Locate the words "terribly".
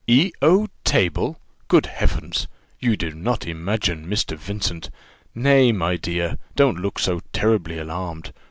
7.33-7.77